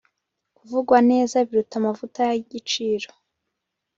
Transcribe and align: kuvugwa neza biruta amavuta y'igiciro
kuvugwa 0.57 0.97
neza 1.09 1.35
biruta 1.47 1.75
amavuta 1.81 2.19
y'igiciro 2.31 3.09